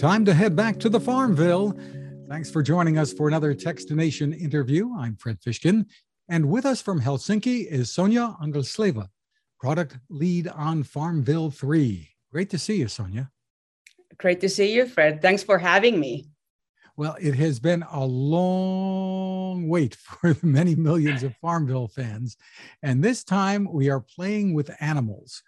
Time 0.00 0.24
to 0.24 0.32
head 0.32 0.56
back 0.56 0.80
to 0.80 0.88
the 0.88 0.98
FarmVille. 0.98 2.26
Thanks 2.26 2.50
for 2.50 2.62
joining 2.62 2.96
us 2.96 3.12
for 3.12 3.28
another 3.28 3.54
Techstination 3.54 4.32
interview. 4.32 4.94
I'm 4.96 5.14
Fred 5.14 5.38
Fishkin, 5.42 5.84
and 6.26 6.48
with 6.48 6.64
us 6.64 6.80
from 6.80 7.02
Helsinki 7.02 7.66
is 7.66 7.90
Sonja 7.90 8.40
Angesleva, 8.40 9.08
product 9.58 9.98
lead 10.08 10.48
on 10.48 10.84
FarmVille 10.84 11.52
3. 11.52 12.08
Great 12.32 12.48
to 12.48 12.58
see 12.58 12.76
you, 12.76 12.86
Sonja. 12.86 13.28
Great 14.16 14.40
to 14.40 14.48
see 14.48 14.72
you, 14.74 14.86
Fred. 14.86 15.20
Thanks 15.20 15.42
for 15.42 15.58
having 15.58 16.00
me. 16.00 16.30
Well, 16.96 17.18
it 17.20 17.34
has 17.34 17.60
been 17.60 17.84
a 17.92 18.02
long 18.02 19.68
wait 19.68 19.94
for 20.00 20.32
the 20.32 20.46
many 20.46 20.74
millions 20.74 21.22
of 21.22 21.34
FarmVille 21.44 21.92
fans. 21.92 22.38
And 22.82 23.04
this 23.04 23.22
time 23.22 23.70
we 23.70 23.90
are 23.90 24.00
playing 24.00 24.54
with 24.54 24.74
animals. 24.80 25.42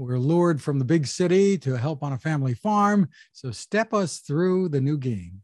We're 0.00 0.18
lured 0.18 0.62
from 0.62 0.78
the 0.78 0.84
big 0.84 1.06
city 1.06 1.58
to 1.58 1.76
help 1.76 2.02
on 2.02 2.12
a 2.12 2.18
family 2.18 2.54
farm. 2.54 3.08
So 3.32 3.50
step 3.50 3.92
us 3.92 4.18
through 4.18 4.70
the 4.70 4.80
new 4.80 4.98
game. 4.98 5.42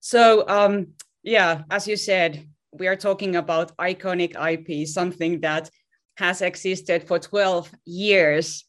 So, 0.00 0.48
um, 0.48 0.88
yeah, 1.22 1.62
as 1.70 1.86
you 1.86 1.96
said, 1.96 2.46
we 2.72 2.86
are 2.86 2.96
talking 2.96 3.36
about 3.36 3.76
iconic 3.76 4.34
IP, 4.36 4.86
something 4.86 5.40
that 5.40 5.70
has 6.16 6.42
existed 6.42 7.06
for 7.06 7.18
12 7.18 7.70
years 7.84 8.68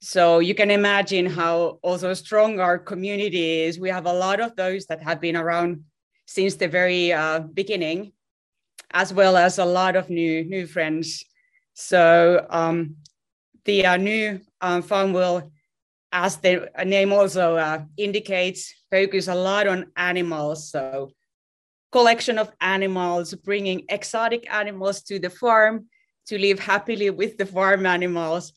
so 0.00 0.38
you 0.38 0.54
can 0.54 0.70
imagine 0.70 1.26
how 1.26 1.80
also 1.82 2.14
strong 2.14 2.60
our 2.60 2.78
community 2.78 3.62
is. 3.62 3.80
We 3.80 3.88
have 3.90 4.06
a 4.06 4.12
lot 4.12 4.38
of 4.40 4.54
those 4.54 4.86
that 4.86 5.02
have 5.02 5.20
been 5.20 5.36
around 5.36 5.84
since 6.26 6.54
the 6.54 6.68
very 6.68 7.12
uh, 7.12 7.40
beginning, 7.40 8.12
as 8.92 9.12
well 9.12 9.36
as 9.36 9.58
a 9.58 9.64
lot 9.64 9.96
of 9.96 10.08
new 10.08 10.44
new 10.44 10.66
friends. 10.66 11.24
So 11.74 12.46
um, 12.48 12.96
the 13.68 13.84
uh, 13.84 13.98
new 13.98 14.40
um, 14.62 14.82
FarmVille, 14.82 15.50
as 16.10 16.38
the 16.38 16.70
name 16.86 17.12
also 17.12 17.56
uh, 17.56 17.82
indicates, 17.98 18.74
focus 18.90 19.28
a 19.28 19.34
lot 19.34 19.66
on 19.66 19.92
animals. 19.94 20.70
So 20.70 21.10
collection 21.92 22.38
of 22.38 22.50
animals, 22.62 23.34
bringing 23.34 23.84
exotic 23.90 24.50
animals 24.50 25.02
to 25.02 25.18
the 25.18 25.28
farm 25.28 25.86
to 26.28 26.38
live 26.38 26.58
happily 26.58 27.10
with 27.10 27.36
the 27.36 27.44
farm 27.44 27.84
animals 27.84 28.54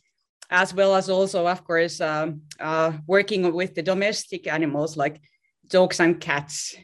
as 0.49 0.73
well 0.73 0.95
as 0.95 1.09
also, 1.09 1.47
of 1.47 1.63
course, 1.63 2.01
um, 2.01 2.41
uh, 2.59 2.91
working 3.07 3.53
with 3.53 3.75
the 3.75 3.81
domestic 3.81 4.47
animals 4.47 4.97
like 4.97 5.21
dogs 5.67 5.99
and 5.99 6.19
cats. 6.19 6.75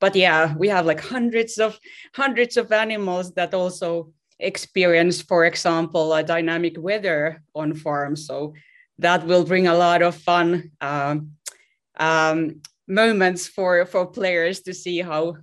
But 0.00 0.16
yeah, 0.16 0.54
we 0.56 0.68
have 0.68 0.86
like 0.86 1.00
hundreds 1.00 1.58
of 1.58 1.78
hundreds 2.14 2.56
of 2.56 2.72
animals 2.72 3.32
that 3.34 3.54
also 3.54 4.12
experience, 4.44 5.22
for 5.22 5.44
example, 5.44 6.12
a 6.12 6.22
dynamic 6.22 6.76
weather 6.78 7.42
on 7.54 7.74
farms. 7.74 8.26
So 8.26 8.54
that 8.98 9.26
will 9.26 9.44
bring 9.44 9.66
a 9.66 9.74
lot 9.74 10.02
of 10.02 10.14
fun 10.14 10.70
um, 10.80 11.32
um, 11.98 12.60
moments 12.86 13.46
for 13.46 13.86
for 13.86 14.06
players 14.06 14.60
to 14.62 14.74
see 14.74 15.00
how 15.00 15.36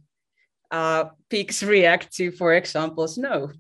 uh, 0.72 1.06
pigs 1.30 1.64
react 1.64 2.14
to, 2.16 2.32
for 2.32 2.54
example, 2.54 3.08
snow. 3.08 3.52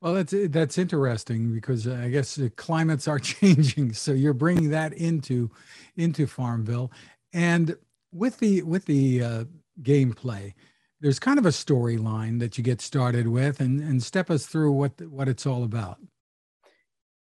Well, 0.00 0.14
that's 0.14 0.34
that's 0.48 0.78
interesting 0.78 1.54
because 1.54 1.86
I 1.86 2.08
guess 2.08 2.34
the 2.34 2.50
climates 2.50 3.06
are 3.06 3.18
changing, 3.34 3.92
so 3.92 4.12
you're 4.12 4.34
bringing 4.34 4.70
that 4.70 4.92
into 4.94 5.50
into 5.96 6.26
FarmVille, 6.26 6.90
and 7.32 7.76
with 8.12 8.38
the 8.38 8.62
with 8.62 8.84
the 8.84 9.22
uh, 9.22 9.44
gameplay, 9.80 10.54
there's 11.02 11.18
kind 11.18 11.38
of 11.38 11.46
a 11.46 11.50
storyline 11.50 12.38
that 12.38 12.56
you 12.56 12.64
get 12.64 12.80
started 12.80 13.26
with, 13.26 13.60
and 13.60 13.80
and 13.80 14.02
step 14.02 14.30
us 14.30 14.46
through 14.46 14.72
what 14.72 14.92
what 15.02 15.28
it's 15.28 15.46
all 15.46 15.64
about. 15.64 15.98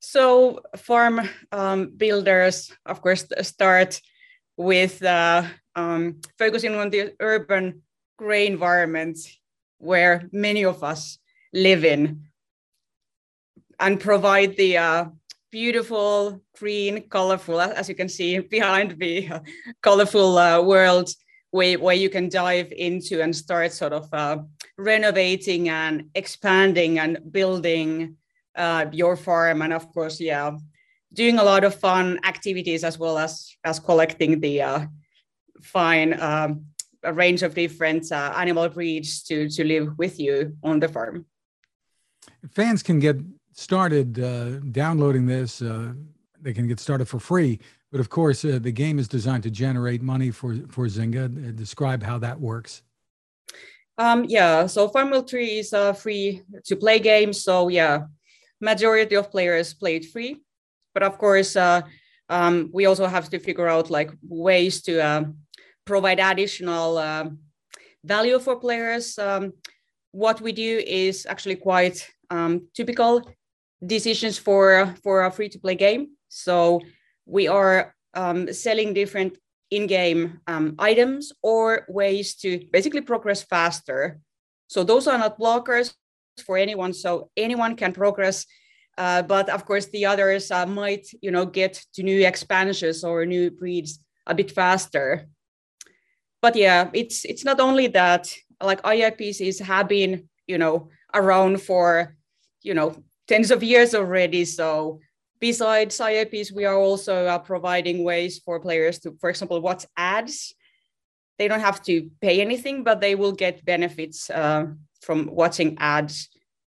So, 0.00 0.60
farm 0.76 1.20
um, 1.52 1.92
builders, 1.96 2.70
of 2.84 3.00
course, 3.00 3.24
start 3.40 4.00
with 4.56 5.02
uh, 5.02 5.44
um, 5.74 6.20
focusing 6.38 6.74
on 6.74 6.90
the 6.90 7.14
urban 7.18 7.82
gray 8.18 8.46
environment 8.46 9.18
where 9.78 10.28
many 10.32 10.64
of 10.64 10.84
us 10.84 11.18
live 11.52 11.84
in 11.84 12.26
and 13.80 13.98
provide 13.98 14.56
the 14.56 14.76
uh, 14.76 15.04
beautiful 15.50 16.42
green, 16.58 17.08
colorful, 17.08 17.60
as 17.60 17.88
you 17.88 17.94
can 17.94 18.08
see 18.08 18.38
behind 18.38 18.98
me, 18.98 19.30
colorful 19.82 20.36
uh, 20.36 20.60
world 20.60 21.08
where, 21.52 21.78
where 21.78 21.94
you 21.94 22.08
can 22.10 22.28
dive 22.28 22.72
into 22.72 23.22
and 23.22 23.36
start 23.36 23.72
sort 23.72 23.92
of 23.92 24.12
uh, 24.12 24.38
renovating 24.78 25.68
and 25.68 26.08
expanding 26.14 26.98
and 26.98 27.18
building 27.30 28.16
uh, 28.56 28.86
your 28.90 29.16
farm. 29.16 29.60
And 29.62 29.72
of 29.72 29.92
course, 29.92 30.18
yeah, 30.18 30.56
doing 31.12 31.38
a 31.38 31.44
lot 31.44 31.62
of 31.62 31.74
fun 31.74 32.18
activities 32.24 32.84
as 32.84 32.98
well 32.98 33.18
as, 33.18 33.54
as 33.64 33.78
collecting 33.78 34.40
the 34.40 34.62
uh, 34.62 34.86
fine 35.62 36.18
um, 36.20 36.64
range 37.04 37.42
of 37.42 37.54
different 37.54 38.10
uh, 38.10 38.32
animal 38.34 38.68
breeds 38.70 39.22
to, 39.24 39.48
to 39.50 39.62
live 39.62 39.98
with 39.98 40.18
you 40.18 40.56
on 40.62 40.80
the 40.80 40.88
farm. 40.88 41.26
Fans 42.50 42.82
can 42.82 42.98
get 42.98 43.16
started 43.52 44.18
uh, 44.18 44.58
downloading 44.70 45.26
this, 45.26 45.60
uh, 45.60 45.92
they 46.40 46.54
can 46.54 46.66
get 46.66 46.80
started 46.80 47.06
for 47.06 47.20
free. 47.20 47.60
But 47.92 48.00
of 48.00 48.08
course, 48.08 48.42
uh, 48.44 48.58
the 48.60 48.72
game 48.72 48.98
is 48.98 49.06
designed 49.06 49.42
to 49.42 49.50
generate 49.50 50.02
money 50.02 50.30
for 50.30 50.56
for 50.68 50.86
Zynga. 50.86 51.24
Uh, 51.24 51.52
describe 51.52 52.02
how 52.02 52.18
that 52.18 52.40
works. 52.40 52.82
Um, 53.98 54.24
yeah, 54.26 54.66
so 54.66 54.88
FarmVille 54.88 55.28
3 55.28 55.58
is 55.58 55.72
a 55.74 55.92
free 55.92 56.42
to 56.64 56.74
play 56.76 56.98
game. 56.98 57.32
So 57.34 57.68
yeah, 57.68 58.06
majority 58.60 59.14
of 59.16 59.30
players 59.30 59.74
play 59.74 59.96
it 59.96 60.06
free. 60.06 60.40
But 60.94 61.02
of 61.02 61.18
course, 61.18 61.54
uh, 61.54 61.82
um, 62.30 62.70
we 62.72 62.86
also 62.86 63.06
have 63.06 63.28
to 63.28 63.38
figure 63.38 63.68
out 63.68 63.90
like 63.90 64.10
ways 64.26 64.80
to 64.82 64.98
uh, 65.00 65.24
provide 65.84 66.18
additional 66.18 66.96
uh, 66.96 67.28
value 68.02 68.38
for 68.38 68.56
players. 68.56 69.18
Um, 69.18 69.52
what 70.12 70.40
we 70.40 70.52
do 70.52 70.82
is 70.86 71.26
actually 71.26 71.56
quite 71.56 72.08
um, 72.30 72.68
typical 72.74 73.22
decisions 73.84 74.38
for 74.38 74.94
for 75.02 75.24
a 75.24 75.30
free 75.30 75.50
to 75.50 75.58
play 75.58 75.74
game. 75.74 76.16
So 76.28 76.80
we 77.26 77.48
are 77.48 77.94
um, 78.14 78.52
selling 78.52 78.94
different 78.94 79.38
in-game 79.70 80.40
um, 80.46 80.74
items 80.78 81.32
or 81.42 81.86
ways 81.88 82.34
to 82.34 82.60
basically 82.72 83.00
progress 83.00 83.42
faster. 83.42 84.18
So 84.68 84.84
those 84.84 85.06
are 85.06 85.18
not 85.18 85.38
blockers 85.38 85.94
for 86.44 86.56
anyone. 86.58 86.92
So 86.92 87.30
anyone 87.36 87.76
can 87.76 87.92
progress. 87.92 88.46
Uh, 88.98 89.22
but 89.22 89.48
of 89.48 89.64
course, 89.64 89.86
the 89.86 90.04
others 90.04 90.50
uh, 90.50 90.66
might, 90.66 91.06
you 91.22 91.30
know, 91.30 91.46
get 91.46 91.82
to 91.94 92.02
new 92.02 92.26
expansions 92.26 93.02
or 93.02 93.24
new 93.24 93.50
breeds 93.50 93.98
a 94.26 94.34
bit 94.34 94.50
faster. 94.50 95.26
But 96.42 96.56
yeah, 96.56 96.90
it's 96.92 97.24
it's 97.24 97.44
not 97.44 97.60
only 97.60 97.86
that. 97.88 98.34
Like 98.62 98.82
IAPs 98.82 99.60
have 99.60 99.88
been, 99.88 100.28
you 100.46 100.58
know, 100.58 100.90
around 101.14 101.62
for, 101.62 102.16
you 102.62 102.74
know, 102.74 102.94
tens 103.26 103.50
of 103.50 103.62
years 103.62 103.94
already. 103.94 104.44
So 104.44 105.00
besides 105.42 105.98
IAPs, 105.98 106.52
we 106.52 106.64
are 106.64 106.78
also 106.78 107.26
uh, 107.26 107.38
providing 107.40 108.04
ways 108.04 108.38
for 108.38 108.60
players 108.60 109.00
to, 109.00 109.10
for 109.20 109.28
example, 109.28 109.60
watch 109.60 109.84
ads. 109.96 110.54
They 111.36 111.48
don't 111.48 111.60
have 111.60 111.82
to 111.90 112.08
pay 112.20 112.40
anything, 112.40 112.84
but 112.84 113.00
they 113.00 113.16
will 113.16 113.32
get 113.32 113.64
benefits 113.64 114.30
uh, 114.30 114.66
from 115.00 115.26
watching 115.26 115.76
ads. 115.80 116.28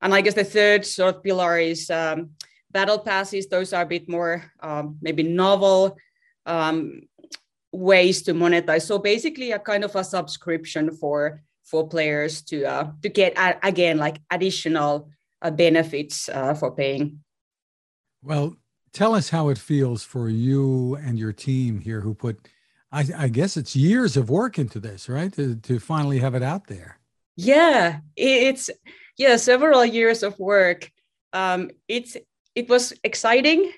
And 0.01 0.15
I 0.15 0.21
guess 0.21 0.33
the 0.33 0.43
third 0.43 0.83
sort 0.83 1.17
of 1.17 1.23
pillar 1.23 1.59
is 1.59 1.91
um, 1.91 2.31
battle 2.71 2.97
passes. 2.97 3.47
Those 3.47 3.71
are 3.71 3.83
a 3.83 3.93
bit 3.95 4.09
more 4.09 4.43
um, 4.59 4.97
maybe 4.99 5.21
novel 5.21 5.95
um, 6.47 7.01
ways 7.71 8.23
to 8.23 8.33
monetize. 8.33 8.87
So 8.87 8.97
basically, 8.97 9.51
a 9.51 9.59
kind 9.59 9.83
of 9.83 9.95
a 9.95 10.03
subscription 10.03 10.89
for 10.97 11.43
for 11.63 11.87
players 11.87 12.41
to 12.49 12.65
uh, 12.65 12.87
to 13.03 13.09
get 13.09 13.37
again 13.61 13.97
like 13.97 14.17
additional 14.31 15.09
uh, 15.41 15.51
benefits 15.51 16.29
uh, 16.29 16.55
for 16.55 16.71
paying. 16.71 17.25
Well, 18.25 18.56
tell 18.92 19.13
us 19.13 19.30
how 19.30 19.50
it 19.50 19.57
feels 19.60 20.04
for 20.04 20.30
you 20.30 20.95
and 20.95 21.19
your 21.19 21.31
team 21.31 21.80
here 21.80 22.01
who 22.01 22.16
put, 22.16 22.48
I, 22.92 23.06
I 23.16 23.27
guess 23.27 23.56
it's 23.56 23.75
years 23.75 24.18
of 24.18 24.31
work 24.31 24.57
into 24.57 24.80
this, 24.80 25.07
right? 25.07 25.31
To, 25.33 25.56
to 25.56 25.80
finally 25.80 26.18
have 26.19 26.33
it 26.33 26.42
out 26.42 26.66
there. 26.66 26.98
Yeah, 27.36 28.00
it's 28.16 28.69
yeah 29.18 29.36
several 29.36 29.86
years 29.86 30.24
of 30.24 30.39
work. 30.39 30.89
Um, 31.33 31.69
it's 31.88 32.16
it 32.56 32.69
was 32.69 32.94
exciting, 33.04 33.72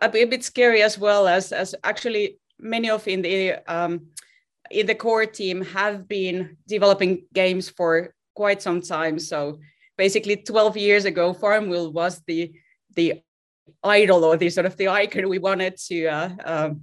a 0.00 0.08
bit, 0.08 0.42
scary 0.42 0.82
as 0.82 0.98
well 0.98 1.28
as 1.28 1.52
as 1.52 1.74
actually 1.84 2.38
many 2.58 2.88
of 2.88 3.06
in 3.06 3.20
the 3.20 3.56
um, 3.68 4.06
in 4.70 4.86
the 4.86 4.94
core 4.94 5.26
team 5.26 5.62
have 5.66 6.08
been 6.08 6.56
developing 6.66 7.26
games 7.34 7.68
for 7.68 8.14
quite 8.34 8.62
some 8.62 8.80
time. 8.80 9.18
So 9.18 9.58
basically 9.98 10.36
12 10.36 10.78
years 10.78 11.04
ago, 11.04 11.34
FarmVille 11.34 11.92
was 11.92 12.22
the 12.26 12.54
the 12.94 13.20
idol 13.82 14.24
or 14.24 14.36
the 14.36 14.50
sort 14.50 14.66
of 14.66 14.76
the 14.76 14.88
icon 14.88 15.28
we 15.28 15.38
wanted 15.38 15.76
to 15.76 16.06
uh, 16.06 16.30
um, 16.44 16.82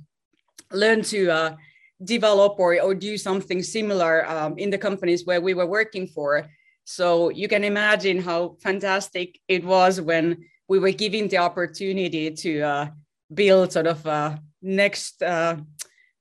learn 0.72 1.02
to 1.02 1.30
uh, 1.30 1.56
develop 2.04 2.60
or, 2.60 2.80
or 2.82 2.96
do 2.96 3.18
something 3.18 3.62
similar 3.62 4.28
um, 4.30 4.58
in 4.58 4.70
the 4.70 4.78
companies 4.78 5.26
where 5.26 5.42
we 5.42 5.54
were 5.54 5.66
working 5.66 6.08
for. 6.08 6.48
So 6.84 7.30
you 7.30 7.48
can 7.48 7.64
imagine 7.64 8.22
how 8.22 8.58
fantastic 8.62 9.40
it 9.48 9.64
was 9.64 10.02
when 10.02 10.46
we 10.68 10.80
were 10.80 10.92
given 10.92 11.28
the 11.28 11.38
opportunity 11.38 12.32
to 12.32 12.62
uh, 12.62 12.88
build 13.34 13.72
sort 13.72 13.88
of 13.88 14.06
a 14.06 14.40
next 14.62 15.22
uh, 15.22 15.58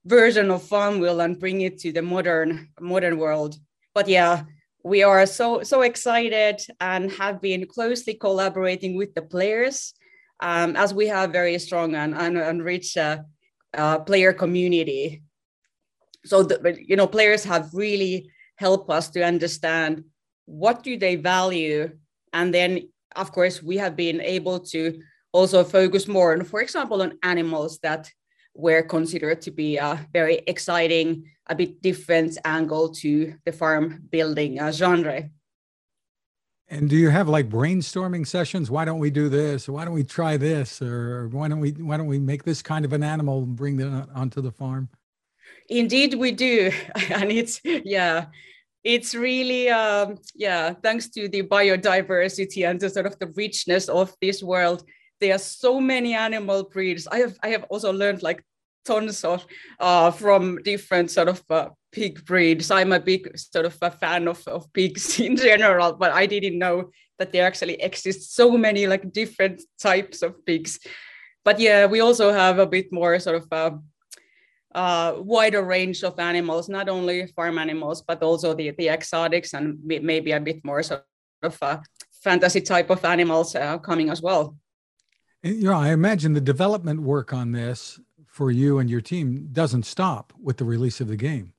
version 0.05 0.51
of 0.51 0.63
FarmVille 0.63 1.25
and 1.25 1.39
bring 1.39 1.61
it 1.63 1.79
to 1.79 1.93
the 1.93 2.03
modern 2.03 2.69
modern 2.81 3.19
world. 3.19 3.57
But 3.95 4.09
yeah, 4.09 4.45
we 4.85 5.03
are 5.03 5.27
so 5.27 5.63
so 5.63 5.83
excited 5.83 6.61
and 6.81 7.11
have 7.13 7.41
been 7.41 7.67
closely 7.67 8.15
collaborating 8.15 8.97
with 8.97 9.15
the 9.15 9.23
players 9.23 9.95
um, 10.41 10.77
as 10.77 10.93
we 10.95 11.07
have 11.07 11.33
very 11.33 11.59
strong 11.59 11.95
and, 11.95 12.15
and, 12.15 12.37
and 12.37 12.65
rich 12.65 12.97
uh, 12.97 13.19
uh, 13.75 13.99
player 14.01 14.33
community. 14.33 15.23
So 16.25 16.43
the, 16.43 16.77
you 16.81 16.97
know 16.97 17.07
players 17.07 17.45
have 17.45 17.71
really 17.73 18.31
helped 18.57 18.91
us 18.91 19.09
to 19.11 19.23
understand 19.25 20.05
what 20.45 20.83
do 20.83 20.99
they 20.99 21.17
value 21.17 21.91
and 22.33 22.53
then 22.53 22.89
of 23.17 23.33
course 23.33 23.63
we 23.63 23.77
have 23.79 23.97
been 23.97 24.21
able 24.21 24.59
to 24.59 25.01
also 25.33 25.65
focus 25.65 26.07
more 26.07 26.33
on 26.33 26.45
for 26.45 26.61
example 26.61 27.01
on 27.01 27.19
animals 27.23 27.79
that 27.79 28.11
were 28.55 28.83
considered 28.83 29.41
to 29.43 29.51
be 29.51 29.77
a 29.77 30.07
very 30.13 30.41
exciting, 30.47 31.25
a 31.49 31.55
bit 31.55 31.81
different 31.83 32.37
angle 32.45 32.89
to 32.89 33.35
the 33.45 33.53
farm 33.53 34.03
building 34.11 34.61
uh, 34.61 34.73
genre. 34.73 35.29
And 36.73 36.89
do 36.89 36.97
you 36.97 37.11
have 37.11 37.29
like 37.29 37.49
brainstorming 37.49 38.25
sessions? 38.25 38.71
Why 38.71 38.85
don't 38.85 39.01
we 39.01 39.11
do 39.11 39.29
this? 39.29 39.69
Why 39.69 39.85
don't 39.85 39.93
we 39.93 40.05
try 40.05 40.37
this? 40.37 40.81
Or 40.81 41.27
why 41.29 41.49
don't 41.49 41.59
we 41.59 41.73
why 41.73 41.97
don't 41.97 42.07
we 42.07 42.21
make 42.21 42.45
this 42.45 42.63
kind 42.63 42.85
of 42.85 42.93
an 42.93 43.03
animal 43.03 43.43
and 43.43 43.57
bring 43.57 43.81
it 43.81 44.09
onto 44.15 44.41
the 44.41 44.53
farm? 44.53 44.89
Indeed, 45.69 46.15
we 46.15 46.31
do, 46.31 46.71
and 47.11 47.33
it's 47.33 47.61
yeah, 47.65 48.27
it's 48.85 49.17
really 49.17 49.69
um, 49.69 50.19
yeah. 50.37 50.75
Thanks 50.75 51.09
to 51.11 51.29
the 51.29 51.43
biodiversity 51.43 52.69
and 52.69 52.79
the 52.79 52.89
sort 52.89 53.07
of 53.07 53.19
the 53.19 53.33
richness 53.35 53.89
of 53.89 54.15
this 54.23 54.41
world, 54.41 54.85
there 55.21 55.35
are 55.35 55.39
so 55.39 55.81
many 55.81 56.15
animal 56.15 56.63
breeds. 56.63 57.09
I 57.09 57.19
have 57.19 57.37
I 57.43 57.49
have 57.49 57.65
also 57.65 57.93
learned 57.93 58.23
like 58.23 58.45
tons 58.85 59.25
of 59.25 59.47
uh, 59.79 60.11
from 60.11 60.63
different 60.63 61.11
sort 61.11 61.29
of 61.29 61.43
uh, 61.51 61.69
pig 61.93 62.25
breeds. 62.25 62.71
I'm 62.71 62.93
a 62.93 63.01
big 63.01 63.37
sort 63.37 63.67
of 63.67 63.77
a 63.83 63.91
fan 63.91 64.29
of, 64.29 64.47
of 64.47 64.73
pigs 64.73 65.21
in 65.27 65.37
general, 65.37 65.95
but 65.95 66.13
I 66.13 66.27
didn't 66.27 66.59
know 66.59 66.91
that 67.19 67.33
there 67.33 67.47
actually 67.47 67.75
exist 67.75 68.35
so 68.35 68.57
many 68.57 68.87
like 68.87 69.13
different 69.13 69.63
types 69.81 70.23
of 70.23 70.45
pigs. 70.47 70.79
But 71.45 71.61
yeah, 71.61 71.87
we 71.87 72.01
also 72.01 72.33
have 72.33 72.59
a 72.59 72.67
bit 72.67 72.93
more 72.93 73.19
sort 73.19 73.37
of 73.37 73.47
a, 73.51 73.55
uh, 73.55 73.71
uh, 74.73 75.15
wider 75.19 75.63
range 75.63 76.05
of 76.05 76.19
animals, 76.19 76.69
not 76.69 76.89
only 76.89 77.27
farm 77.27 77.59
animals, 77.59 78.03
but 78.03 78.23
also 78.23 78.55
the, 78.55 78.71
the 78.71 78.89
exotics 78.89 79.53
and 79.53 79.79
maybe 79.85 80.31
a 80.33 80.41
bit 80.41 80.65
more 80.65 80.83
sort 80.83 81.05
of 81.43 81.59
a 81.63 81.65
uh, 81.65 81.81
fantasy 82.23 82.61
type 82.61 82.91
of 82.91 83.05
animals 83.05 83.57
uh, 83.57 83.79
coming 83.79 84.11
as 84.11 84.23
well. 84.23 84.57
Yeah, 85.43 85.79
I 85.79 85.89
imagine 85.89 86.35
the 86.35 86.41
development 86.41 87.01
work 87.01 87.33
on 87.33 87.53
this 87.53 87.99
for 88.31 88.51
you 88.51 88.79
and 88.79 88.89
your 88.89 89.01
team 89.01 89.49
doesn't 89.53 89.85
stop 89.85 90.33
with 90.41 90.57
the 90.57 90.65
release 90.65 91.01
of 91.01 91.09
the 91.09 91.17
game. 91.17 91.53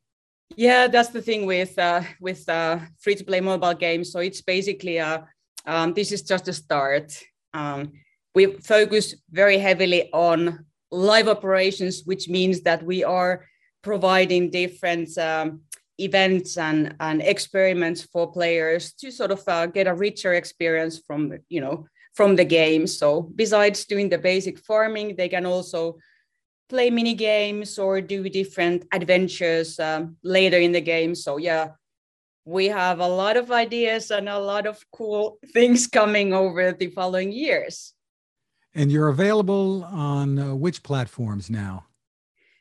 Yeah, 0.56 0.88
that's 0.88 1.10
the 1.10 1.22
thing 1.22 1.46
with 1.46 1.78
uh, 1.78 2.04
with 2.20 2.48
uh, 2.50 2.80
free 3.00 3.16
to 3.16 3.24
play 3.24 3.42
mobile 3.42 3.74
games. 3.74 4.12
So 4.12 4.20
it's 4.20 4.42
basically 4.42 5.00
uh, 5.00 5.22
um, 5.66 5.94
this 5.94 6.12
is 6.12 6.22
just 6.24 6.48
a 6.48 6.54
start. 6.54 7.18
Um, 7.54 7.94
we 8.34 8.58
focus 8.58 9.16
very 9.30 9.58
heavily 9.58 10.10
on 10.14 10.66
live 10.92 11.28
operations, 11.28 12.04
which 12.06 12.28
means 12.28 12.62
that 12.62 12.84
we 12.84 13.04
are 13.04 13.46
providing 13.82 14.50
different 14.50 15.18
um, 15.18 15.62
events 15.98 16.58
and, 16.58 16.96
and 17.00 17.22
experiments 17.22 18.04
for 18.04 18.32
players 18.32 18.94
to 18.94 19.12
sort 19.12 19.32
of 19.32 19.42
uh, 19.48 19.66
get 19.66 19.88
a 19.88 19.94
richer 19.94 20.34
experience 20.34 21.02
from 21.06 21.34
you 21.50 21.62
know 21.62 21.86
from 22.14 22.36
the 22.36 22.46
game. 22.46 22.88
So 22.88 23.32
besides 23.36 23.86
doing 23.86 24.10
the 24.10 24.18
basic 24.18 24.60
farming, 24.60 25.16
they 25.16 25.30
can 25.30 25.46
also 25.46 25.98
play 26.72 26.90
mini 26.90 27.14
games 27.14 27.78
or 27.78 28.00
do 28.00 28.30
different 28.30 28.88
adventures 28.94 29.78
um, 29.80 30.16
later 30.24 30.58
in 30.58 30.72
the 30.72 30.80
game. 30.80 31.14
So 31.14 31.36
yeah, 31.36 31.76
we 32.46 32.68
have 32.68 33.00
a 33.02 33.08
lot 33.22 33.36
of 33.36 33.52
ideas 33.52 34.10
and 34.10 34.30
a 34.30 34.40
lot 34.40 34.66
of 34.66 34.80
cool 34.92 35.38
things 35.54 35.88
coming 35.88 36.34
over 36.34 36.72
the 36.72 36.88
following 36.88 37.32
years. 37.34 37.94
And 38.74 38.90
you're 38.90 39.10
available 39.10 39.84
on 39.84 40.40
uh, 40.40 40.56
which 40.56 40.82
platforms 40.82 41.50
now? 41.50 41.88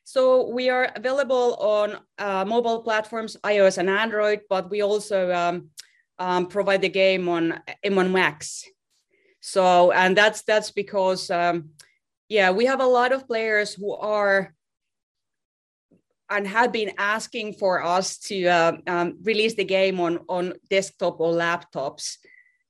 So 0.03 0.51
we 0.51 0.69
are 0.71 0.91
available 0.97 1.55
on 1.79 1.89
uh, 2.19 2.45
mobile 2.45 2.83
platforms, 2.83 3.37
iOS 3.45 3.79
and 3.79 3.89
Android, 3.89 4.41
but 4.51 4.69
we 4.69 4.83
also 4.83 5.33
um, 5.33 5.71
um, 6.19 6.47
provide 6.47 6.83
the 6.83 6.89
game 6.89 7.29
on 7.29 7.63
M1 7.87 8.11
Macs. 8.11 8.67
So, 9.39 9.93
and 9.93 10.17
that's 10.17 10.43
that's 10.43 10.73
because, 10.73 11.31
um, 11.31 11.71
yeah, 12.31 12.53
we 12.53 12.65
have 12.67 12.81
a 12.81 12.87
lot 12.87 13.13
of 13.13 13.27
players 13.27 13.75
who 13.75 13.93
are 13.93 14.55
and 16.31 16.47
have 16.47 16.71
been 16.71 16.93
asking 16.97 17.55
for 17.55 17.83
us 17.83 18.19
to 18.19 18.47
uh, 18.47 18.73
um, 18.87 19.19
release 19.25 19.55
the 19.55 19.65
game 19.65 19.99
on 20.01 20.21
on 20.29 20.55
desktop 20.71 21.21
or 21.21 21.35
laptops. 21.35 22.19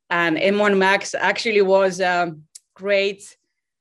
And 0.09 0.39
M1 0.39 0.79
Macs 0.79 1.15
actually 1.15 1.61
was 1.61 2.01
a 2.01 2.35
great 2.75 3.37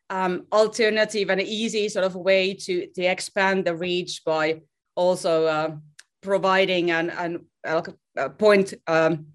um, 0.10 0.46
alternative 0.52 1.30
and 1.30 1.42
easy 1.42 1.88
sort 1.88 2.06
of 2.06 2.16
way 2.16 2.54
to 2.56 2.88
to 2.96 3.04
expand 3.04 3.64
the 3.64 3.74
reach 3.74 4.22
by 4.26 4.62
also 4.96 5.46
uh, 5.46 5.76
providing 6.22 6.92
an, 6.92 7.10
an 7.12 7.46
a 8.18 8.30
point 8.30 8.74
um, 8.88 9.28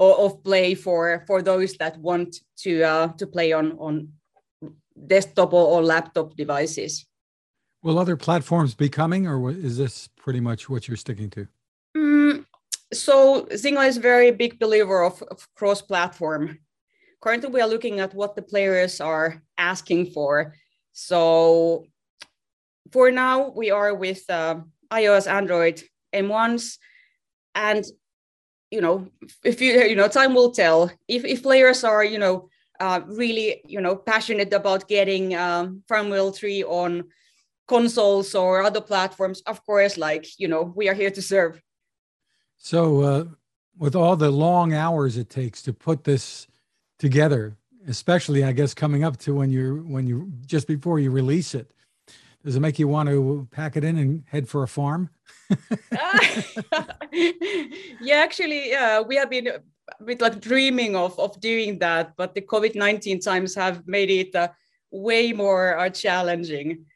of 0.00 0.42
play 0.42 0.74
for 0.74 1.22
for 1.28 1.42
those 1.42 1.74
that 1.74 1.96
want 1.98 2.36
to 2.56 2.82
uh, 2.82 3.08
to 3.18 3.26
play 3.28 3.52
on 3.52 3.78
on 3.78 4.08
desktop 5.06 5.52
or, 5.52 5.82
laptop 5.82 6.36
devices. 6.36 7.06
Will 7.82 7.98
other 7.98 8.16
platforms 8.16 8.74
be 8.74 8.88
coming, 8.88 9.26
or 9.26 9.50
is 9.50 9.76
this 9.76 10.08
pretty 10.16 10.40
much 10.40 10.68
what 10.68 10.86
you're 10.86 10.96
sticking 10.96 11.30
to? 11.30 11.48
Mm, 11.96 12.44
so 12.92 13.46
Zynga 13.46 13.88
is 13.88 13.96
very 13.96 14.30
big 14.30 14.58
believer 14.58 15.02
of, 15.02 15.22
of 15.30 15.48
cross-platform. 15.54 16.58
Currently, 17.20 17.50
we 17.50 17.60
are 17.60 17.68
looking 17.68 18.00
at 18.00 18.14
what 18.14 18.36
the 18.36 18.42
players 18.42 19.00
are 19.00 19.42
asking 19.58 20.10
for. 20.10 20.54
So 20.92 21.86
for 22.92 23.10
now, 23.10 23.48
we 23.48 23.70
are 23.70 23.94
with 23.94 24.28
uh, 24.28 24.60
iOS, 24.92 25.30
Android, 25.30 25.82
M1s, 26.14 26.78
and 27.54 27.84
you 28.70 28.80
know, 28.80 29.06
if 29.44 29.60
you 29.60 29.82
you 29.82 29.96
know, 29.96 30.08
time 30.08 30.34
will 30.34 30.52
tell. 30.52 30.90
If 31.08 31.24
if 31.24 31.42
players 31.42 31.84
are 31.84 32.04
you 32.04 32.18
know 32.18 32.48
uh, 32.82 33.00
really 33.06 33.62
you 33.64 33.80
know 33.80 33.94
passionate 33.94 34.52
about 34.52 34.88
getting 34.88 35.34
um, 35.36 35.82
FarmVille 35.88 36.34
three 36.34 36.64
on 36.64 37.04
consoles 37.68 38.34
or 38.34 38.62
other 38.62 38.80
platforms, 38.80 39.40
of 39.46 39.64
course, 39.64 39.96
like 39.96 40.26
you 40.38 40.48
know, 40.48 40.72
we 40.74 40.88
are 40.88 40.94
here 40.94 41.10
to 41.10 41.22
serve. 41.22 41.62
So, 42.58 43.00
uh, 43.00 43.24
with 43.78 43.94
all 43.94 44.16
the 44.16 44.30
long 44.30 44.74
hours 44.74 45.16
it 45.16 45.30
takes 45.30 45.62
to 45.62 45.72
put 45.72 46.04
this 46.04 46.48
together, 46.98 47.56
especially 47.86 48.44
I 48.44 48.52
guess 48.52 48.74
coming 48.74 49.04
up 49.04 49.16
to 49.18 49.34
when 49.34 49.50
you're 49.50 49.76
when 49.76 50.06
you 50.06 50.32
just 50.46 50.66
before 50.66 50.98
you 50.98 51.10
release 51.10 51.54
it, 51.54 51.70
does 52.44 52.56
it 52.56 52.60
make 52.60 52.78
you 52.78 52.88
want 52.88 53.08
to 53.08 53.46
pack 53.52 53.76
it 53.76 53.84
in 53.84 53.96
and 53.96 54.24
head 54.26 54.48
for 54.48 54.64
a 54.64 54.68
farm? 54.68 55.08
yeah, 58.00 58.16
actually, 58.16 58.70
yeah, 58.70 59.00
we 59.00 59.16
have 59.16 59.30
been 59.30 59.48
bit 60.04 60.20
like 60.20 60.40
dreaming 60.40 60.96
of, 60.96 61.18
of 61.18 61.40
doing 61.40 61.78
that, 61.78 62.12
but 62.16 62.34
the 62.34 62.42
COVID 62.42 62.74
19 62.74 63.20
times 63.20 63.54
have 63.54 63.86
made 63.86 64.10
it 64.10 64.34
uh, 64.34 64.48
way 64.90 65.32
more 65.32 65.78
uh, 65.78 65.88
challenging. 65.90 66.86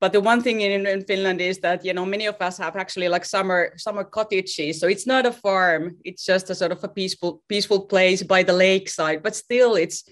But 0.00 0.12
the 0.12 0.20
one 0.20 0.42
thing 0.42 0.62
in, 0.62 0.84
in 0.86 1.04
Finland 1.04 1.40
is 1.40 1.58
that 1.58 1.84
you 1.84 1.94
know 1.94 2.04
many 2.04 2.26
of 2.26 2.36
us 2.40 2.58
have 2.58 2.76
actually 2.76 3.08
like 3.08 3.24
summer 3.24 3.72
summer 3.76 4.04
cottages, 4.04 4.80
so 4.80 4.88
it's 4.88 5.06
not 5.06 5.26
a 5.26 5.32
farm; 5.32 5.96
it's 6.04 6.24
just 6.24 6.50
a 6.50 6.54
sort 6.54 6.72
of 6.72 6.82
a 6.82 6.88
peaceful 6.88 7.42
peaceful 7.48 7.86
place 7.86 8.22
by 8.22 8.42
the 8.42 8.52
lakeside. 8.52 9.22
But 9.22 9.36
still, 9.36 9.76
it's 9.76 10.02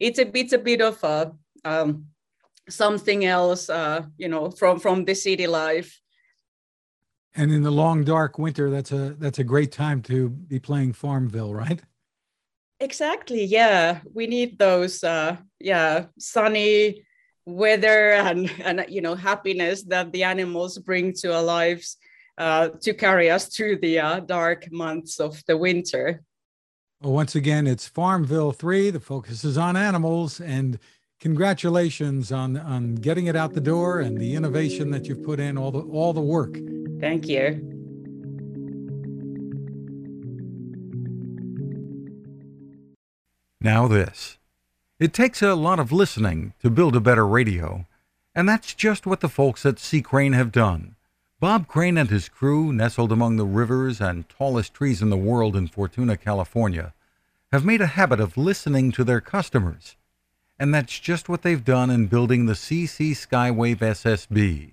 it's 0.00 0.18
a 0.18 0.24
bit 0.24 0.52
a 0.52 0.58
bit 0.58 0.80
of 0.80 1.02
a 1.04 1.32
um, 1.66 2.06
something 2.68 3.24
else, 3.24 3.68
uh, 3.68 4.02
you 4.16 4.28
know, 4.28 4.50
from 4.50 4.80
from 4.80 5.04
the 5.04 5.14
city 5.14 5.46
life. 5.46 6.00
And 7.36 7.52
in 7.52 7.62
the 7.62 7.70
long 7.70 8.02
dark 8.02 8.38
winter, 8.38 8.70
that's 8.70 8.92
a 8.92 9.14
that's 9.18 9.38
a 9.38 9.44
great 9.44 9.70
time 9.70 10.00
to 10.02 10.30
be 10.30 10.58
playing 10.58 10.94
FarmVille, 10.94 11.54
right? 11.54 11.82
Exactly. 12.80 13.44
Yeah, 13.44 14.00
we 14.14 14.26
need 14.26 14.58
those. 14.58 15.04
Uh, 15.04 15.36
yeah, 15.60 16.06
sunny 16.18 17.04
weather 17.44 18.12
and 18.12 18.50
and 18.64 18.86
you 18.88 19.02
know 19.02 19.14
happiness 19.14 19.82
that 19.84 20.12
the 20.12 20.24
animals 20.24 20.78
bring 20.78 21.12
to 21.12 21.34
our 21.34 21.42
lives 21.42 21.98
uh, 22.38 22.68
to 22.80 22.94
carry 22.94 23.30
us 23.30 23.54
through 23.54 23.76
the 23.76 23.98
uh, 23.98 24.20
dark 24.20 24.70
months 24.72 25.20
of 25.20 25.42
the 25.46 25.56
winter. 25.56 26.22
Well, 27.02 27.12
once 27.12 27.34
again, 27.34 27.66
it's 27.66 27.88
FarmVille 27.88 28.56
3. 28.56 28.90
The 28.90 29.00
focus 29.00 29.44
is 29.44 29.58
on 29.58 29.76
animals, 29.76 30.40
and 30.40 30.78
congratulations 31.20 32.32
on 32.32 32.56
on 32.56 32.94
getting 32.94 33.26
it 33.26 33.36
out 33.36 33.52
the 33.52 33.60
door 33.60 34.00
and 34.00 34.18
the 34.18 34.34
innovation 34.34 34.90
that 34.90 35.06
you've 35.06 35.22
put 35.22 35.38
in 35.38 35.58
all 35.58 35.70
the 35.70 35.80
all 35.80 36.14
the 36.14 36.20
work 36.22 36.56
thank 37.00 37.28
you. 37.28 37.72
Now 43.60 43.88
this. 43.88 44.38
It 44.98 45.12
takes 45.12 45.42
a 45.42 45.54
lot 45.54 45.78
of 45.78 45.92
listening 45.92 46.54
to 46.62 46.70
build 46.70 46.96
a 46.96 47.00
better 47.00 47.26
radio 47.26 47.86
and 48.36 48.46
that's 48.46 48.74
just 48.74 49.06
what 49.06 49.20
the 49.20 49.30
folks 49.30 49.64
at 49.64 49.78
C. 49.78 50.02
Crane 50.02 50.34
have 50.34 50.52
done. 50.52 50.94
Bob 51.40 51.66
Crane 51.66 51.96
and 51.96 52.10
his 52.10 52.28
crew, 52.28 52.70
nestled 52.70 53.10
among 53.10 53.36
the 53.36 53.46
rivers 53.46 53.98
and 53.98 54.28
tallest 54.28 54.74
trees 54.74 55.00
in 55.00 55.08
the 55.08 55.16
world 55.16 55.56
in 55.56 55.68
Fortuna, 55.68 56.18
California, 56.18 56.92
have 57.50 57.64
made 57.64 57.80
a 57.80 57.86
habit 57.86 58.20
of 58.20 58.36
listening 58.36 58.92
to 58.92 59.04
their 59.04 59.22
customers. 59.22 59.96
And 60.58 60.74
that's 60.74 60.98
just 60.98 61.30
what 61.30 61.40
they've 61.40 61.64
done 61.64 61.88
in 61.88 62.08
building 62.08 62.44
the 62.44 62.52
CC 62.52 63.12
Skywave 63.12 63.78
SSB, 63.78 64.72